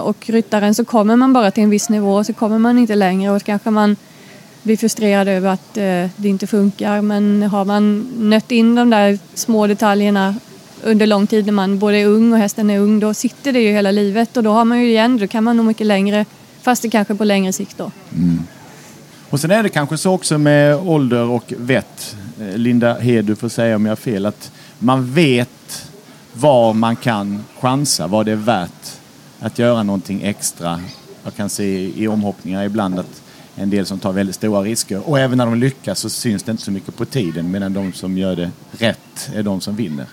[0.04, 3.32] och ryttaren så kommer man bara till en viss nivå så kommer man inte längre
[3.32, 3.95] och kanske man
[4.63, 7.02] blir frustrerad över att eh, det inte funkar.
[7.02, 10.36] Men har man nött in de där små detaljerna
[10.84, 13.60] under lång tid när man både är ung och hästen är ung då sitter det
[13.60, 16.26] ju hela livet och då har man ju igen, då kan man nog mycket längre
[16.62, 17.91] fast det kanske på längre sikt då.
[18.15, 18.44] Mm.
[19.30, 22.15] Och sen är det kanske så också med ålder och vett.
[22.39, 24.26] Eh, Linda Hed, du får säga om jag har fel.
[24.26, 25.88] Att man vet
[26.34, 29.00] var man kan chansa, vad det är värt
[29.39, 30.82] att göra någonting extra.
[31.24, 33.22] Jag kan se i omhoppningar ibland att
[33.56, 36.52] en del som tar väldigt stora risker och även när de lyckas så syns det
[36.52, 40.06] inte så mycket på tiden medan de som gör det rätt är de som vinner.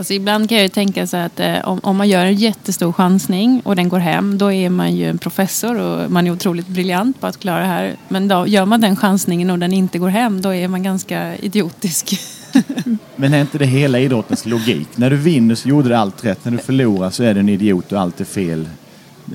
[0.00, 2.92] Alltså ibland kan jag ju tänka så att eh, om, om man gör en jättestor
[2.92, 6.66] chansning och den går hem, då är man ju en professor och man är otroligt
[6.66, 7.96] briljant på att klara det här.
[8.08, 11.36] Men då gör man den chansningen och den inte går hem, då är man ganska
[11.36, 12.20] idiotisk.
[13.16, 14.88] Men är inte det hela idrottens logik?
[14.96, 16.44] När du vinner så gjorde du allt rätt.
[16.44, 18.68] När du förlorar så är du en idiot och allt är fel.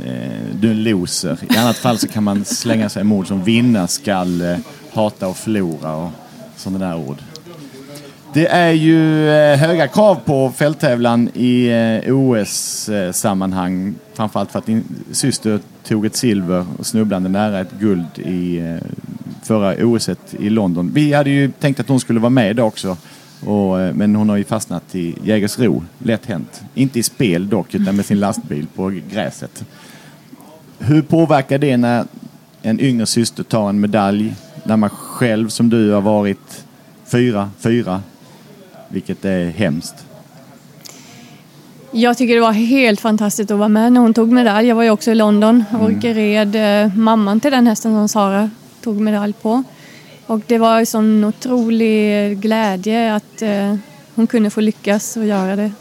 [0.05, 0.11] Eh,
[0.59, 1.37] du är en loser.
[1.49, 4.57] I annat fall så kan man slänga sig med ord som vinna skall, eh,
[4.93, 6.11] hata och förlora och
[6.55, 7.17] sådana där ord.
[8.35, 13.87] Det är ju eh, höga krav på fälttävlan i eh, OS-sammanhang.
[13.87, 18.61] Eh, Framförallt för att din syster tog ett silver och snubblande nära ett guld i
[19.43, 20.91] förra OS i London.
[20.93, 22.97] Vi hade ju tänkt att hon skulle vara med idag också.
[23.45, 25.83] Och, men hon har ju fastnat i Jägersro.
[25.97, 26.61] Lätt hänt.
[26.73, 29.63] Inte i spel dock, utan med sin lastbil på gräset.
[30.79, 32.05] Hur påverkar det när
[32.61, 34.35] en yngre syster tar en medalj?
[34.63, 36.65] När man själv som du har varit
[37.05, 38.01] fyra, fyra.
[38.89, 40.05] Vilket är hemskt.
[41.97, 44.67] Jag tycker det var helt fantastiskt att vara med när hon tog medalj.
[44.67, 48.49] Jag var ju också i London och red eh, mamman till den hästen som Sara
[48.81, 49.63] tog medalj på.
[50.25, 53.75] Och det var en sån otrolig glädje att eh,
[54.15, 55.71] hon kunde få lyckas och göra det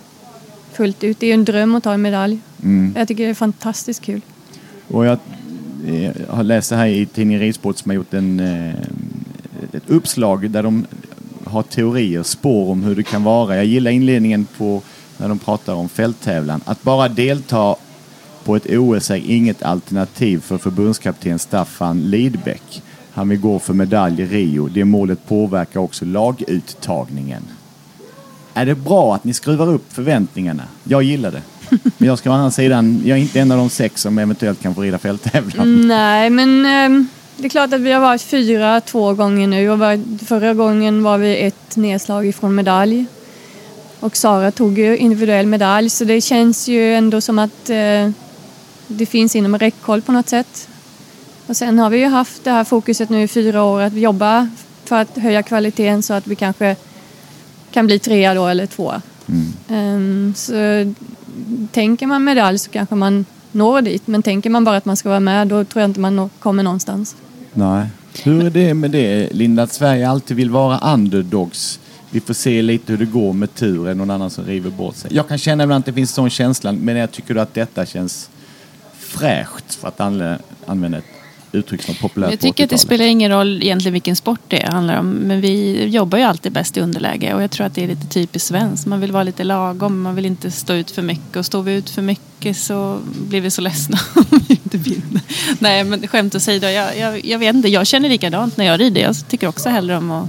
[0.72, 1.20] fullt ut.
[1.20, 2.38] Det är ju en dröm att ta en medalj.
[2.62, 2.94] Mm.
[2.96, 4.20] Jag tycker det är fantastiskt kul.
[4.88, 5.18] Och jag
[5.88, 8.40] eh, har läst här i tidningen Ridsport som har gjort en,
[9.72, 10.86] ett uppslag där de
[11.54, 13.56] har teorier, spår om hur det kan vara.
[13.56, 14.82] Jag gillar inledningen på
[15.16, 16.60] när de pratar om fälttävlan.
[16.64, 17.76] Att bara delta
[18.44, 22.82] på ett OS är inget alternativ för förbundskapten Staffan Lidbeck.
[23.12, 24.68] Han vill gå för medalj i Rio.
[24.68, 27.42] Det målet påverkar också laguttagningen.
[28.54, 30.62] Är det bra att ni skruvar upp förväntningarna?
[30.84, 31.42] Jag gillar det.
[31.98, 34.62] Men jag ska å andra sidan, jag är inte en av de sex som eventuellt
[34.62, 35.66] kan få rida fälttävlan.
[35.74, 39.70] Mm, nej, men ehm, det är klart att vi har varit fyra två gånger nu
[39.70, 43.06] och var, förra gången var vi ett nedslag ifrån medalj.
[44.00, 48.10] Och Sara tog ju individuell medalj så det känns ju ändå som att eh,
[48.86, 50.68] det finns inom räckhåll på något sätt.
[51.46, 54.48] Och sen har vi ju haft det här fokuset nu i fyra år att jobba
[54.84, 56.76] för att höja kvaliteten så att vi kanske
[57.70, 59.02] kan bli trea då eller tvåa.
[59.68, 60.54] Ehm, så
[61.72, 65.08] tänker man medalj så kanske man når dit men tänker man bara att man ska
[65.08, 67.16] vara med då tror jag inte man kommer någonstans.
[67.52, 67.86] Nej.
[68.22, 71.80] Hur är det med det, Linda, att Sverige alltid vill vara underdogs?
[72.10, 74.96] Vi får se lite hur det går med tur, är någon annan som river bort
[74.96, 75.10] sig.
[75.14, 78.30] Jag kan känna ibland att det finns sån känsla, men jag tycker att detta känns
[78.98, 80.00] fräscht, för att
[80.66, 81.04] använda ett
[81.54, 82.80] uttryck som är populärt Jag tycker att det 80-talet.
[82.80, 85.10] spelar ingen roll egentligen vilken sport det handlar om.
[85.10, 87.34] Men vi jobbar ju alltid bäst i underläge.
[87.34, 88.86] Och jag tror att det är lite typiskt svenskt.
[88.86, 90.02] Man vill vara lite lagom.
[90.02, 91.36] Man vill inte stå ut för mycket.
[91.36, 95.20] Och står vi ut för mycket så blir vi så ledsna om vi inte vinner.
[95.58, 96.66] Nej, men skämt åsido.
[96.66, 97.68] Jag, jag, jag vet inte.
[97.68, 99.00] Jag känner likadant när jag rider.
[99.00, 100.28] Jag tycker också hellre om att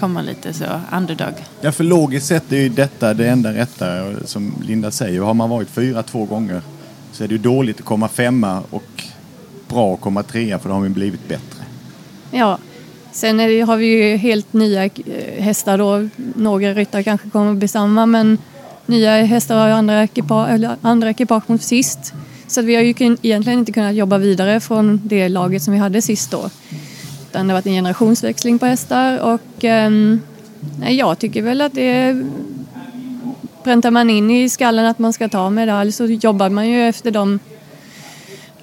[0.00, 1.34] komma lite så underdog.
[1.60, 3.86] Ja, för logiskt sett är ju detta det enda rätta,
[4.24, 5.20] som Linda säger.
[5.20, 6.60] Har man varit fyra två gånger
[7.12, 9.04] så är det ju dåligt att komma femma och
[9.76, 11.64] bra att komma trea för då har vi blivit bättre.
[12.30, 12.58] Ja.
[13.12, 14.90] Sen är det, har vi ju helt nya eh,
[15.38, 16.08] hästar då.
[16.34, 18.38] Några ryttare kanske kommer att bli samma men
[18.86, 22.12] nya hästar har ju andra ekipage, eller andra ekipage mot sist.
[22.46, 26.02] Så vi har ju egentligen inte kunnat jobba vidare från det laget som vi hade
[26.02, 26.50] sist då.
[27.30, 29.90] Utan det har varit en generationsväxling på hästar och eh,
[30.88, 32.24] jag tycker väl att det
[33.64, 37.10] präntar man in i skallen att man ska ta medalj så jobbar man ju efter
[37.10, 37.38] de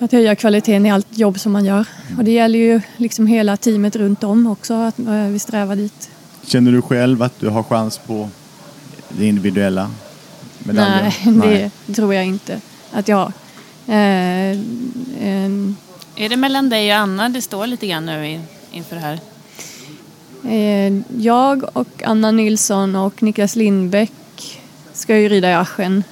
[0.03, 1.85] att höja kvaliteten i allt jobb som man gör.
[2.17, 6.09] Och det gäller ju liksom hela teamet runt om också att eh, vi strävar dit.
[6.45, 8.29] Känner du själv att du har chans på
[9.09, 9.91] det individuella
[10.59, 11.11] medaljen?
[11.25, 12.61] Nej, det tror jag inte
[12.91, 13.31] att jag har.
[13.87, 14.57] Eh,
[15.21, 15.75] ehm,
[16.15, 18.39] Är det mellan dig och Anna det står lite grann nu i-
[18.71, 19.19] inför det här?
[20.49, 24.11] eh, jag och Anna Nilsson och Niklas Lindbäck
[24.93, 26.03] ska ju rida i Aschen eh,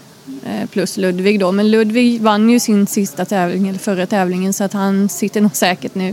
[0.71, 1.51] plus Ludvig då.
[1.51, 5.56] Men Ludvig vann ju sin sista tävling, eller förra tävlingen, så att han sitter nog
[5.56, 6.10] säkert nu.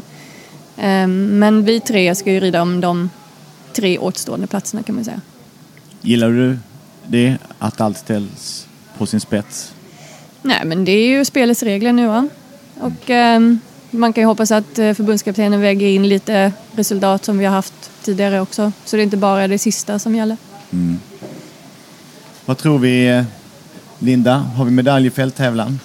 [0.77, 3.11] Eh, men vi tre ska ju rida om de
[3.73, 5.21] tre återstående platserna kan man säga.
[6.01, 6.59] Gillar du
[7.07, 8.67] det, att allt ställs
[8.99, 9.73] på sin spets?
[10.43, 12.29] Nej, men det är ju spelets regler nu va.
[12.81, 13.61] Och ehm,
[13.91, 17.91] man kan ju hoppas att eh, förbundskaptenen väger in lite resultat som vi har haft
[18.03, 18.73] tidigare också.
[18.85, 20.37] Så det är inte bara det sista som gäller.
[20.73, 20.99] Mm.
[22.45, 23.25] Vad tror vi, eh,
[23.99, 24.37] Linda?
[24.37, 25.81] Har vi medalj i fälttävlan?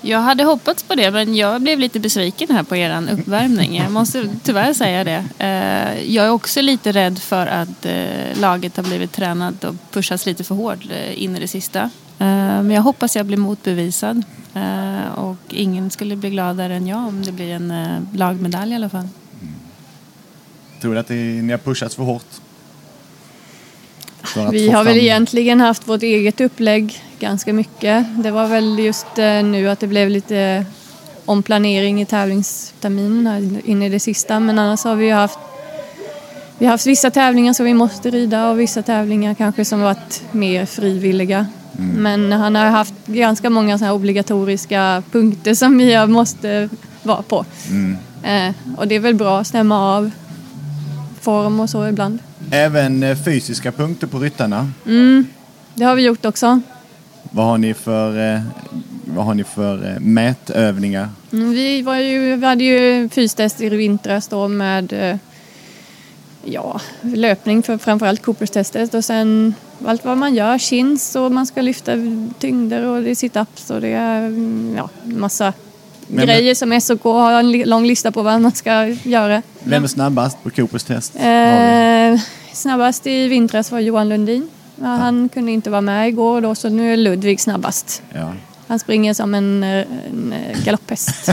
[0.00, 3.76] Jag hade hoppats på det men jag blev lite besviken här på er uppvärmning.
[3.76, 5.24] Jag måste tyvärr säga det.
[5.38, 10.26] Eh, Jag är också lite rädd för att eh, laget har blivit tränat och pushats
[10.26, 11.90] lite för hårt eh, in i det sista.
[12.18, 14.22] Men jag hoppas jag blir motbevisad.
[15.14, 17.72] Och ingen skulle bli gladare än jag om det blir en
[18.14, 19.08] lagmedalj i alla fall.
[20.80, 22.26] Tror du att ni har pushats för hårt?
[24.36, 28.06] För att Vi har väl fram- egentligen haft vårt eget upplägg ganska mycket.
[28.24, 30.66] Det var väl just eh, nu att det blev lite
[31.24, 34.40] omplanering i tävlingsterminen här in i det sista.
[34.40, 35.38] Men annars har vi ju haft
[36.58, 40.22] vi har haft vissa tävlingar som vi måste rida och vissa tävlingar kanske som varit
[40.32, 41.46] mer frivilliga.
[41.96, 46.68] Men han har haft ganska många såna obligatoriska punkter som vi måste
[47.02, 47.44] vara på.
[47.70, 47.96] Mm.
[48.22, 50.10] Eh, och det är väl bra att stämma av
[51.20, 52.18] form och så ibland.
[52.50, 54.70] Även eh, fysiska punkter på ryttarna.
[54.86, 55.26] Mm,
[55.74, 56.60] det har vi gjort också.
[57.30, 58.40] Vad har ni för, eh,
[59.04, 61.08] vad har ni för eh, mätövningar?
[61.32, 65.18] Mm, Vi, var ju, vi hade ju fystest i vintras då med
[66.44, 69.54] ja, löpning för framförallt Coopers-testet och sen
[69.86, 71.92] allt vad man gör, chins och man ska lyfta
[72.38, 75.52] tyngder och det är sit-ups och det är mm, ja, massa
[76.08, 79.42] Men- grejer som SOK har en lång lista på vad man ska göra.
[79.64, 81.16] Vem är snabbast på Coopers test?
[81.16, 82.20] Eh,
[82.52, 84.48] snabbast i vintras var Johan Lundin.
[84.80, 88.02] Ja, Han kunde inte vara med igår då så nu är Ludvig snabbast.
[88.14, 88.32] Ja.
[88.68, 91.30] Han springer som en, en eh, galopphäst.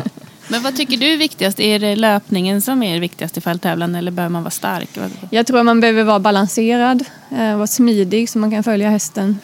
[0.48, 1.60] Men vad tycker du är viktigast?
[1.60, 4.88] Är det löpningen som är viktigast i fälttävlan eller behöver man vara stark?
[5.30, 7.04] Jag tror man behöver vara balanserad,
[7.38, 9.38] eh, vara smidig så man kan följa hästen.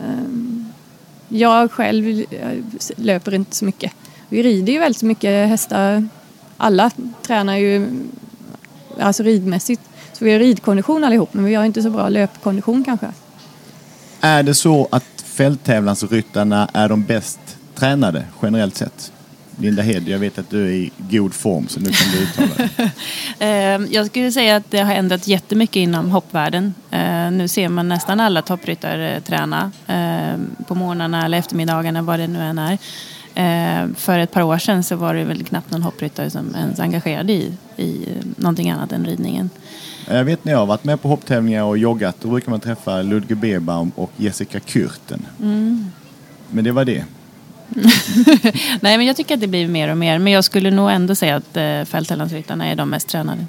[0.00, 0.06] Eh,
[1.28, 2.48] Jag själv eh,
[2.96, 3.92] löper inte så mycket.
[4.34, 6.08] Vi rider ju väldigt mycket hästar.
[6.56, 6.90] Alla
[7.26, 7.88] tränar ju
[9.00, 9.82] alltså ridmässigt.
[10.12, 13.06] Så vi har ridkondition allihop men vi har inte så bra löpkondition kanske.
[14.20, 17.40] Är det så att fälttävlansryttarna är de bäst
[17.74, 19.12] tränade generellt sett?
[19.58, 22.54] Linda Hed, jag vet att du är i god form så nu kan du uttala
[22.56, 22.90] dig.
[23.38, 26.74] Eh, Jag skulle säga att det har ändrat jättemycket inom hoppvärlden.
[26.90, 32.26] Eh, Nu ser man nästan alla toppryttare träna eh, på morgnarna eller eftermiddagarna, vad det
[32.26, 32.78] nu än är.
[33.34, 36.80] Eh, För ett par år sedan så var det väl knappt någon hoppryttare som ens
[36.80, 39.50] engagerade i, i någonting annat än ridningen.
[40.08, 43.02] Jag vet när jag har varit med på hopptävlingar och joggat, då brukar man träffa
[43.02, 45.22] Ludger Bebaum och Jessica Kürten.
[45.40, 45.90] Mm.
[46.50, 47.04] Men det var det.
[48.80, 50.18] Nej, men jag tycker att det blir mer och mer.
[50.18, 53.46] Men jag skulle nog ändå säga att eh, fälttävlansryttarna är de mest tränade.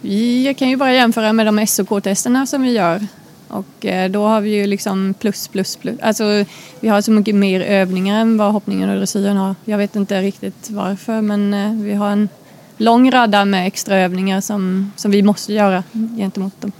[0.00, 3.06] Vi kan ju bara jämföra med de SOK-testerna som vi gör.
[3.48, 6.00] Och eh, då har vi ju liksom plus, plus, plus.
[6.00, 6.44] Alltså
[6.80, 9.54] vi har så mycket mer övningar än vad hoppningen och dressyren har.
[9.64, 12.28] Jag vet inte riktigt varför men eh, vi har en
[12.76, 15.82] lång radda med extra övningar som, som vi måste göra
[16.16, 16.72] gentemot dem.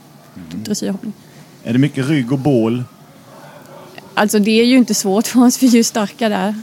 [0.55, 1.13] Dressyrhoppning.
[1.65, 2.85] Är det mycket rygg och bål?
[4.15, 6.55] Alltså det är ju inte svårt för oss, vi är ju starka där.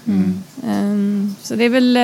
[0.68, 1.98] Ehm, så det är väl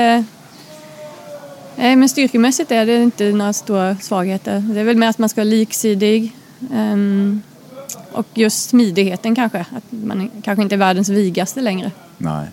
[1.76, 4.64] Nej, men styrkemässigt är det inte några stora svagheter.
[4.74, 6.36] Det är väl mer att man ska vara liksidig.
[6.74, 7.42] ehm,
[8.12, 9.60] och just smidigheten kanske.
[9.60, 11.92] Att man kanske inte är världens vigaste längre.
[12.18, 12.48] Nej.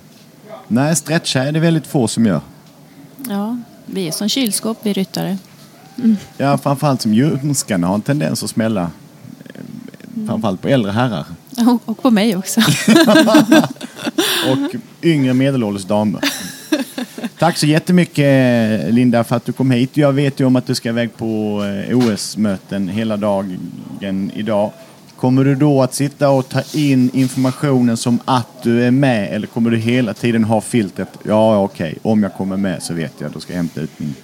[0.68, 2.40] Nej, stretcha är det väldigt få som gör.
[3.28, 5.38] Ja, vi är som kylskåp, vi ryttare.
[6.36, 8.90] Ja, framförallt som ljumskarna har en tendens att smälla.
[9.54, 11.24] eh, Framförallt på äldre herrar.
[11.66, 12.60] Och, och på mig också.
[14.50, 16.20] och yngre medelålders damer.
[17.38, 19.96] Tack så jättemycket Linda för att du kom hit.
[19.96, 24.72] Jag vet ju om att du ska iväg på eh, OS-möten hela dagen idag.
[25.16, 29.46] Kommer du då att sitta och ta in informationen som att du är med eller
[29.46, 31.08] kommer du hela tiden ha filtret?
[31.22, 34.14] Ja, okej, om jag kommer med så vet jag, då ska jag hämta ut min...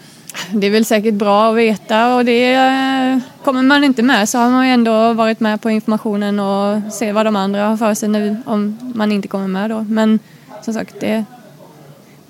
[0.52, 4.38] Det är väl säkert bra att veta och det eh, kommer man inte med så
[4.38, 7.94] har man ju ändå varit med på informationen och ser vad de andra har för
[7.94, 9.82] sig nu, om man inte kommer med då.
[9.88, 10.18] Men
[10.62, 11.24] som sagt, det,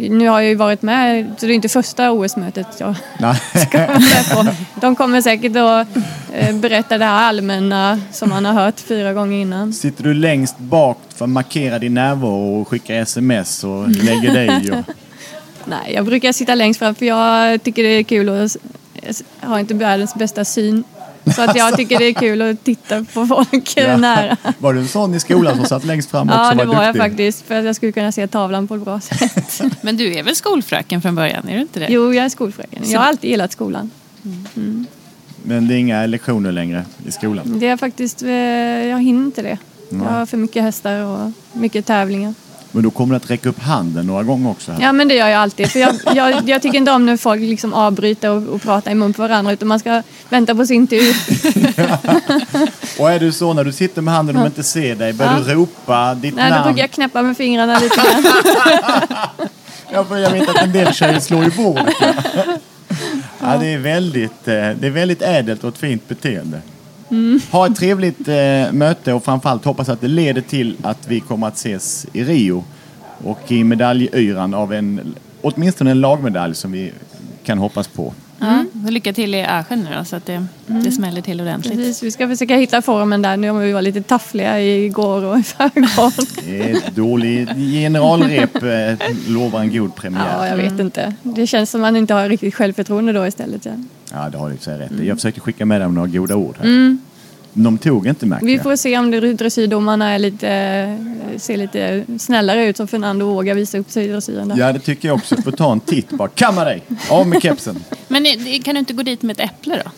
[0.08, 2.96] nu har jag ju varit med, så det är inte första OS-mötet jag
[3.68, 4.46] ska vara med på.
[4.80, 5.96] De kommer säkert att
[6.32, 9.72] eh, berätta det här allmänna som man har hört fyra gånger innan.
[9.72, 14.72] Sitter du längst bak för att markera din närvaro och skicka sms och lägger dig?
[14.72, 14.84] Och...
[15.64, 18.48] Nej, jag brukar sitta längst fram för jag tycker det är kul och
[19.40, 20.84] har inte världens bästa syn.
[21.36, 23.96] Så att jag tycker det är kul att titta på folk Ja.
[23.96, 24.36] nära.
[24.58, 26.74] Var du en sån i skolan som satt längst fram också Ja, och det var
[26.84, 27.02] jag duktig?
[27.02, 27.46] faktiskt.
[27.46, 29.62] För att jag skulle kunna se tavlan på ett bra sätt.
[29.82, 31.86] Men du är väl skolfröken från början, är du inte det?
[31.90, 32.82] Jo, jag är skolfröken.
[32.86, 33.90] Jag har alltid gillat skolan.
[34.56, 34.86] Mm.
[35.44, 37.58] Men det är inga lektioner längre i skolan?
[37.58, 39.58] Det är faktiskt, eh, jag hinner inte det.
[39.90, 42.34] Jag har för mycket hästar och mycket tävlingar.
[42.72, 44.72] Men då kommer du att räcka upp handen några gånger också?
[44.72, 44.82] Här.
[44.82, 45.70] Ja, men det gör jag alltid.
[45.70, 48.94] För jag, jag, jag tycker inte om när folk liksom avbryter och, och pratar i
[48.94, 49.52] mun på varandra.
[49.52, 51.16] Utan man ska vänta på sin tur.
[52.98, 55.32] Och är du så när du sitter med handen och de inte ser dig, börjar
[55.32, 55.44] Ja.
[55.46, 56.64] du ropa ditt Nej, då namn?
[56.66, 58.24] brukar jag knäppa med fingrarna lite grann.
[59.92, 61.94] Ja, för jag vet att en del tjejer slår i bordet.
[62.00, 62.42] Ja.
[63.40, 66.60] Ja, det, är väldigt, eh, det är väldigt ädelt och ett fint beteende.
[67.12, 67.40] Mm.
[67.50, 71.46] Ha ett trevligt eh, möte och framförallt hoppas att det leder till att vi kommer
[71.46, 72.64] att ses i Rio
[73.24, 76.92] och i medaljöran av en, åtminstone en lagmedalj som vi
[77.44, 78.12] kan hoppas på.
[78.38, 81.74] Ja, lycka till i Aschen nu då, så att det, det smäller till ordentligt.
[81.74, 83.36] Precis, vi ska försöka hitta formen där.
[83.36, 86.12] Nu har vi varit lite taffliga igår och i förrgår.
[86.46, 90.36] Det är ett dåligt generalrep eh, lovar en god premiär.
[90.38, 91.14] Ja, jag vet inte.
[91.22, 93.64] Det känns som att man inte har riktigt självförtroende då istället.
[93.64, 93.72] Ja.
[94.12, 95.06] Ja, det har du i och för sig rätt i.
[95.08, 96.64] Jag försökte skicka med dem några goda ord här.
[96.64, 96.98] Mm.
[97.52, 100.98] De tog inte märker Vi får se om dressyrdomarna är lite,
[101.36, 104.52] ser lite snällare ut som Fernando vågar visa upp sig i dressyren.
[104.56, 105.42] Ja, det tycker jag också.
[105.42, 106.28] Får ta en titt bara.
[106.28, 106.82] Kamma dig!
[107.10, 107.78] Av med kepsen!
[108.08, 109.90] Men eh, kan du inte gå dit med ett äpple då?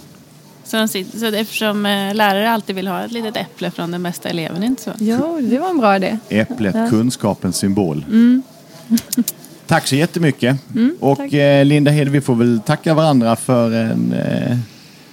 [0.65, 4.03] Så, de sitter, så eftersom eh, lärare alltid vill ha ett litet äpple från den
[4.03, 4.91] bästa eleven, inte så?
[4.99, 6.19] Jo, det var en bra idé.
[6.29, 6.89] Äpplet, Ja.
[6.91, 8.05] kunskapens symbol.
[8.09, 8.43] Mm.
[9.67, 10.57] Tack så jättemycket.
[10.75, 11.33] Mm, och tack.
[11.33, 14.57] eh, Linda Hed, vi får väl tacka varandra för en eh,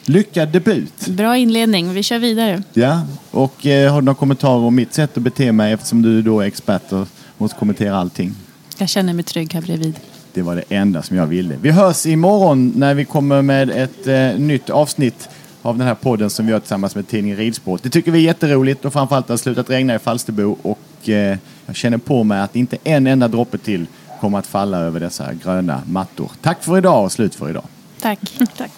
[0.05, 1.07] lyckad debut.
[1.07, 2.63] Bra inledning, vi kör vidare.
[2.73, 6.21] Ja, och eh, har du några kommentarer om mitt sätt att bete mig eftersom du
[6.21, 8.35] då är expert och måste kommentera allting?
[8.77, 9.95] Jag känner mig trygg här bredvid.
[10.33, 11.55] Det var det enda som jag ville.
[11.61, 15.29] Vi hörs imorgon när vi kommer med ett eh, nytt avsnitt
[15.61, 17.83] av den här podden som vi gör tillsammans med tidningen Ridsport.
[17.83, 21.37] Det tycker vi är jätteroligt och framförallt har det slutat regna i Falsterbo och eh,
[21.65, 23.85] jag känner på mig att inte en enda droppe till
[24.21, 26.31] kommer att falla över dessa gröna mattor.
[26.41, 27.65] Tack för idag och slut för idag.
[27.99, 28.19] Tack.
[28.57, 28.71] Tack.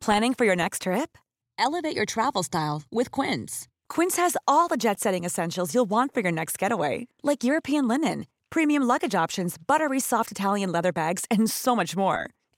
[0.00, 1.18] Planning for your next trip?
[1.58, 3.68] Elevate your travel style with Quince.
[3.90, 7.86] Quince has all the jet setting essentials you'll want for your next getaway, like European
[7.86, 12.30] linen, premium luggage options, buttery soft Italian leather bags, and so much more.